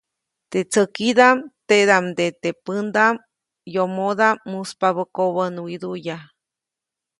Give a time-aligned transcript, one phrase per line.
[0.49, 3.15] Teʼ tsäkidaʼm, teʼdaʼmde teʼ pändaʼm
[3.75, 6.17] yomodaʼm muspabä kobänwiduʼya.